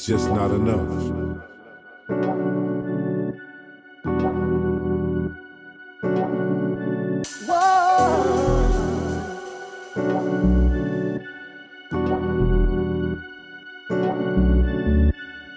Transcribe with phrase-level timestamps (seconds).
[0.00, 0.78] It's just not enough.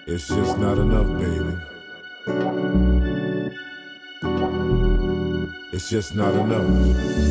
[0.06, 1.56] It's just not enough, baby.
[5.72, 7.24] It's just not enough.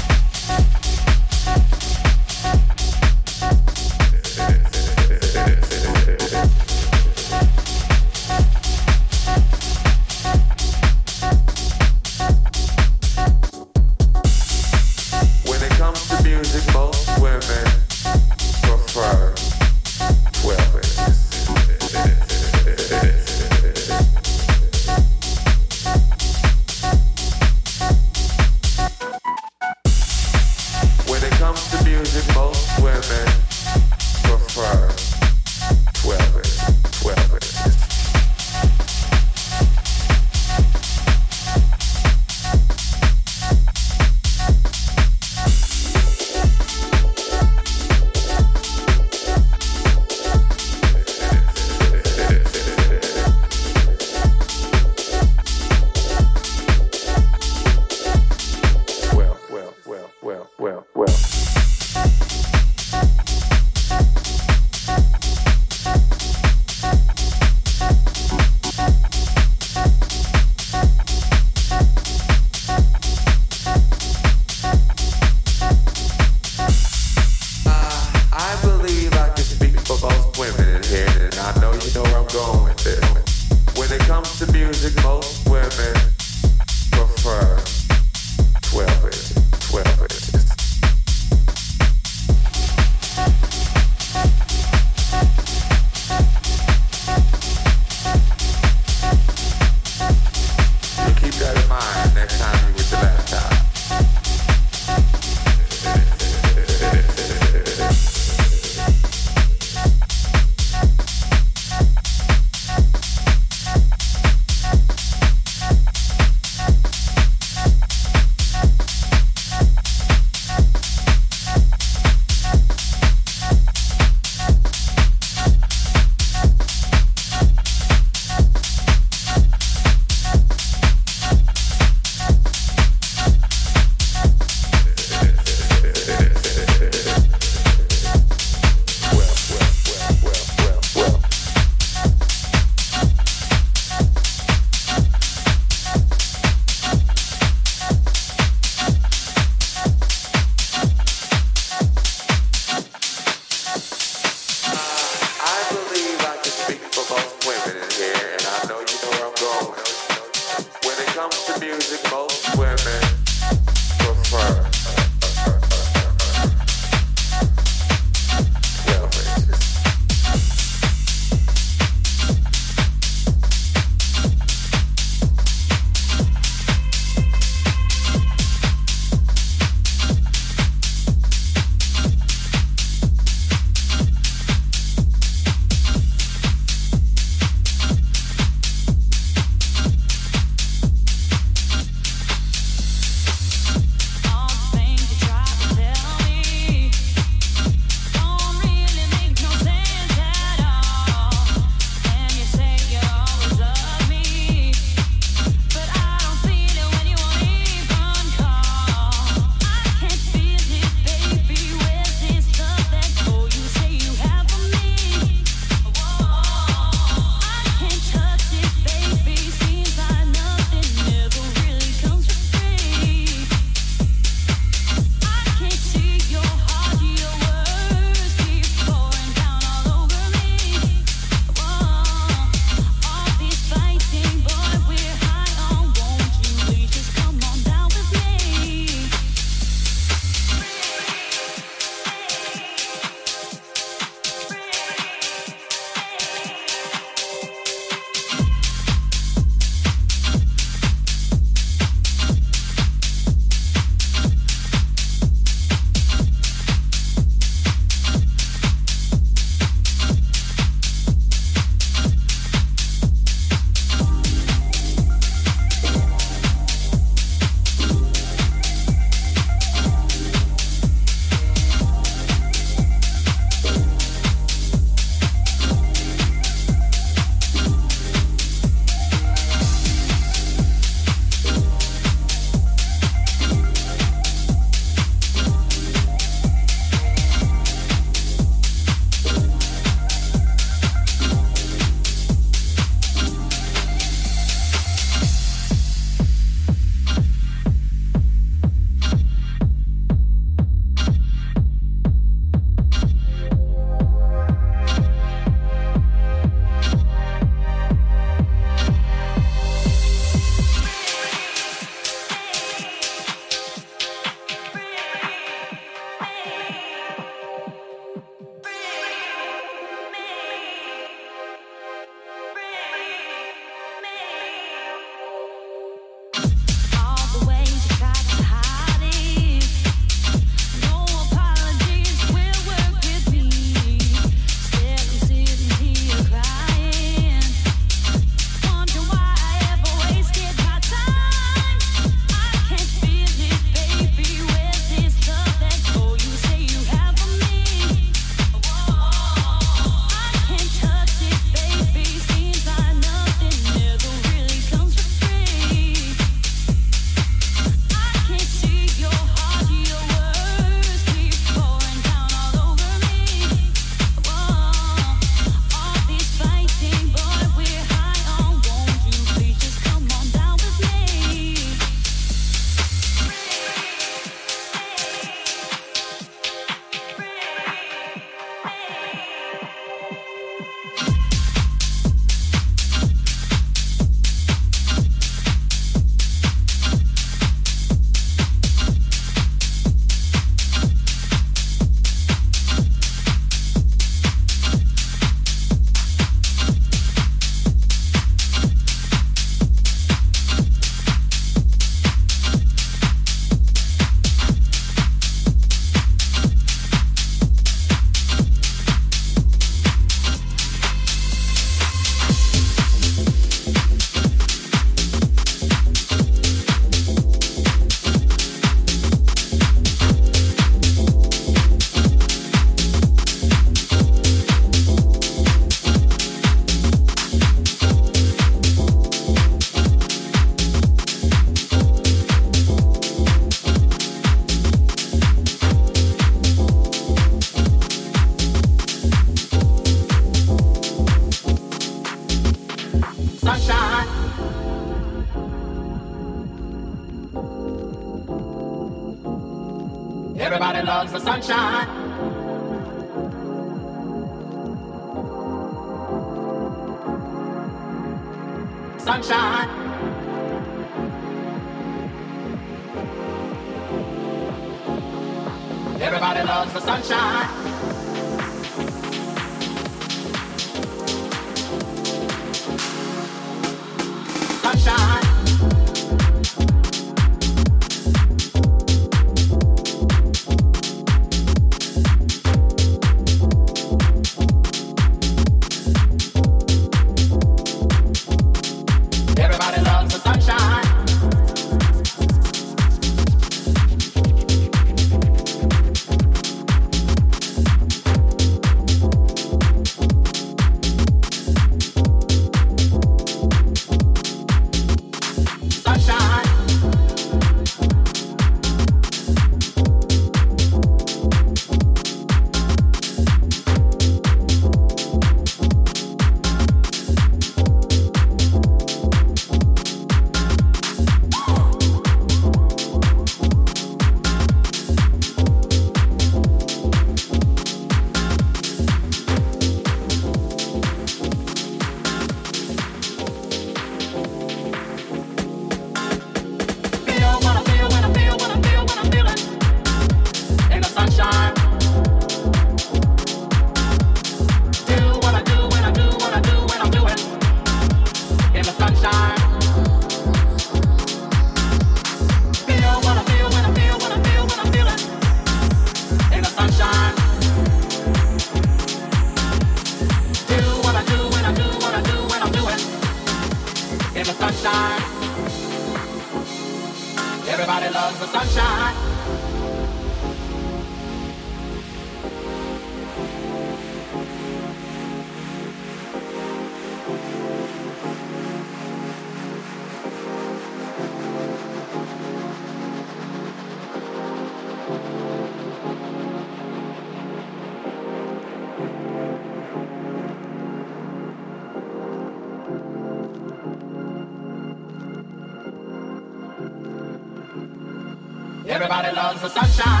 [599.03, 600.00] Everybody loves the sunshine.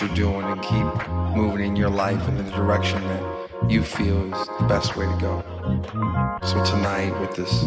[0.00, 4.48] You're doing and keep moving in your life in the direction that you feel is
[4.60, 5.42] the best way to go.
[6.44, 7.64] So tonight, with this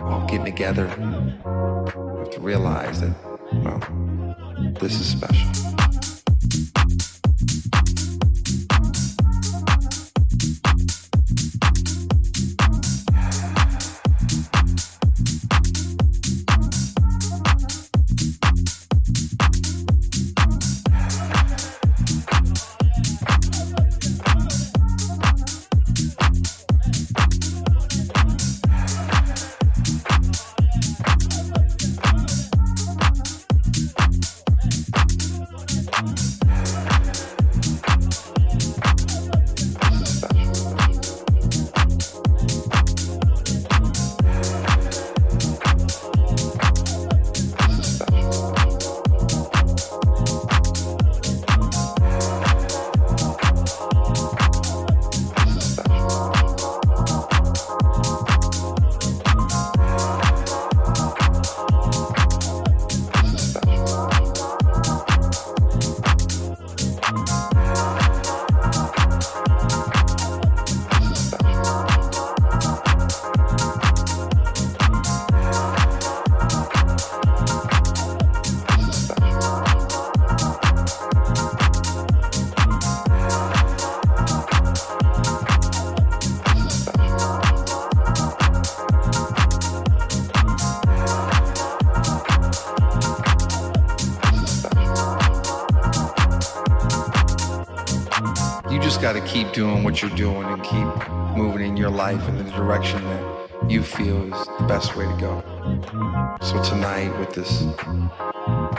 [0.00, 3.14] all getting together, you have to realize that,
[3.52, 5.71] well, this is special.
[99.52, 103.82] Doing what you're doing and keep moving in your life in the direction that you
[103.82, 105.42] feel is the best way to go.
[106.40, 107.62] So tonight, with this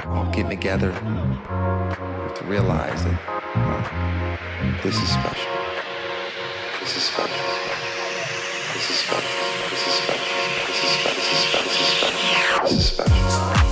[0.08, 3.20] all getting together, you have to realize that
[3.56, 5.52] well, this is special.
[6.80, 7.38] This is special.
[8.74, 9.30] This is special.
[9.70, 10.28] This is special.
[10.66, 11.16] This is special.
[11.16, 11.70] This is special.
[11.70, 12.64] This is special.
[12.64, 13.63] This is special.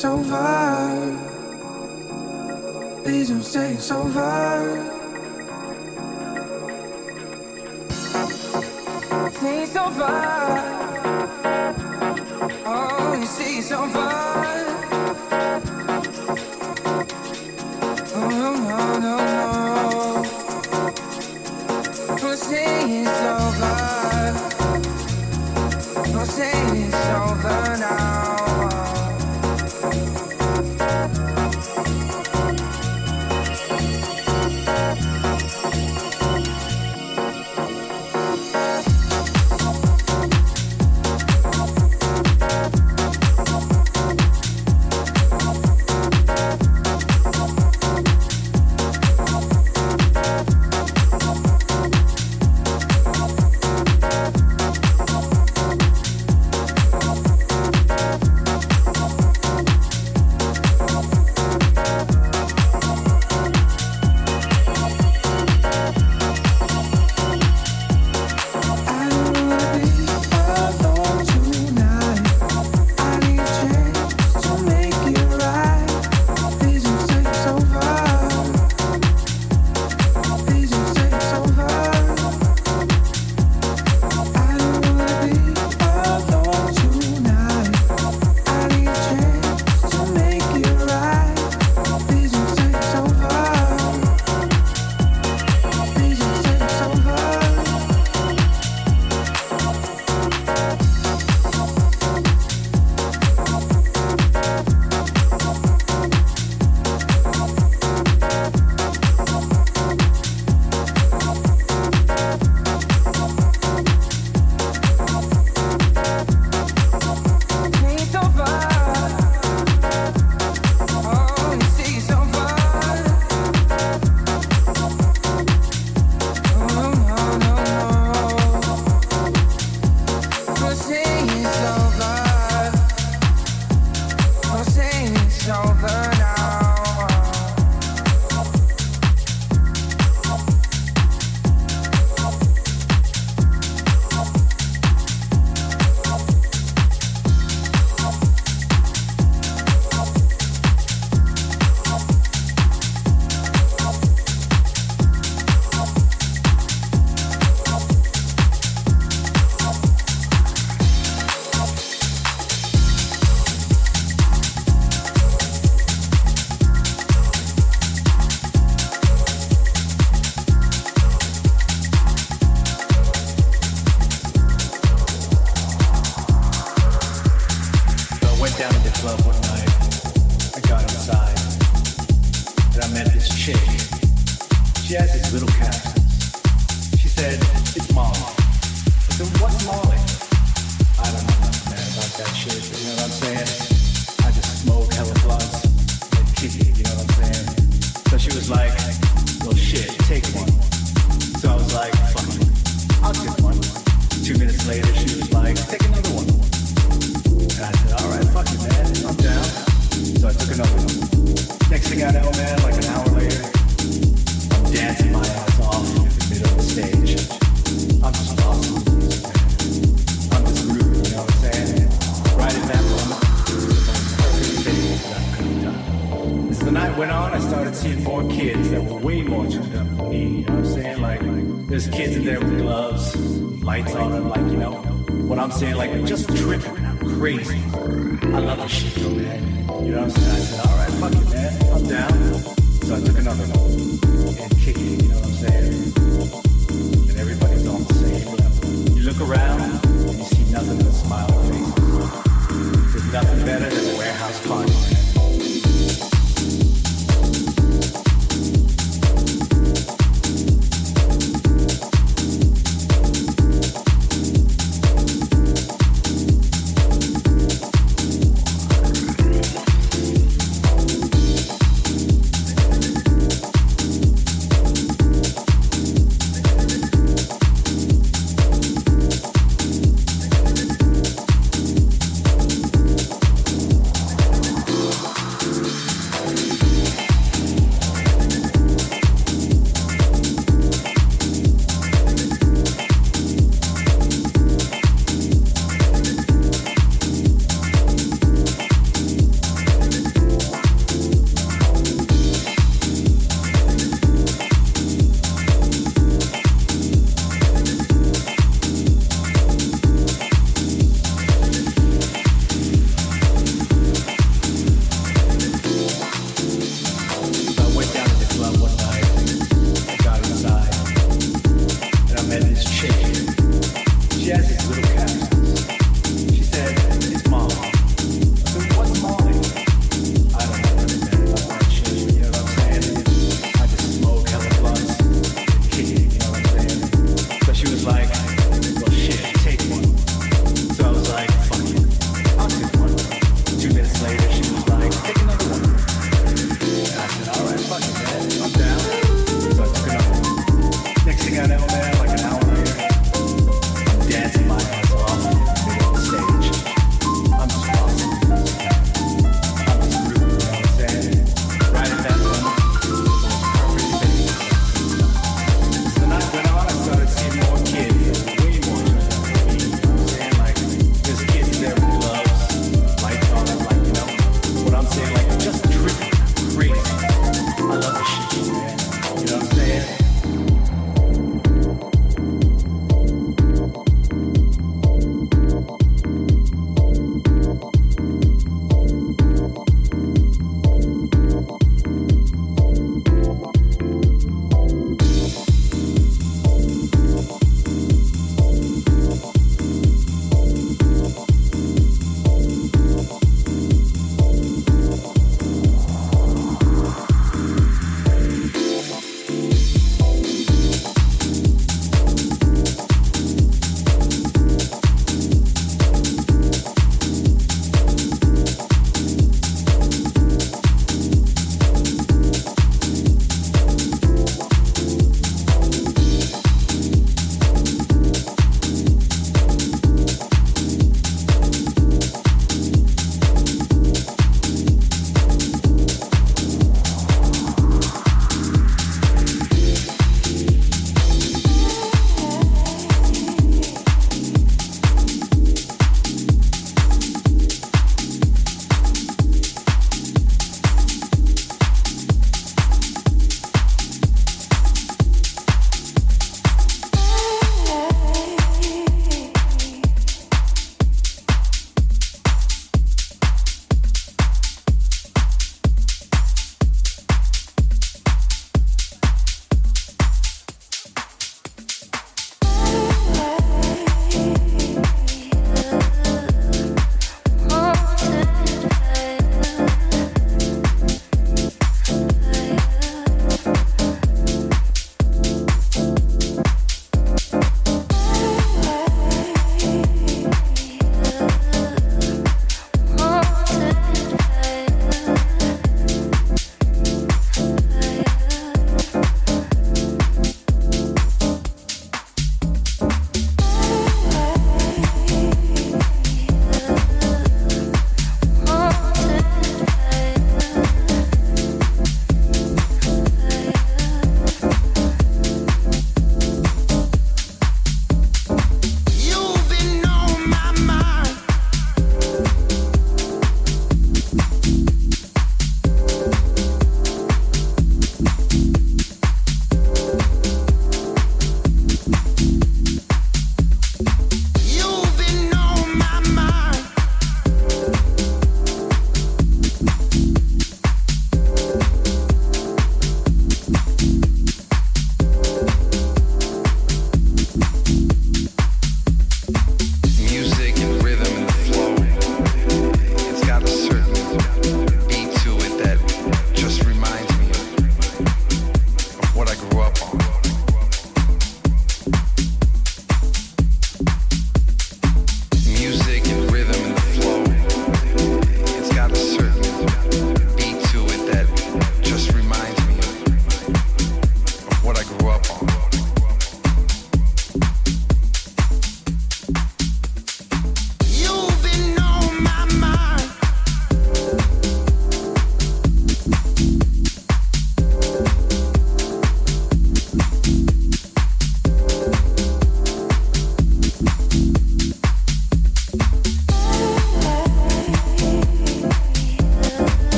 [0.00, 1.18] it's over.
[3.04, 4.86] Please don't say it's over.
[9.32, 10.49] Say it's over.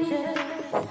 [0.00, 0.88] wonder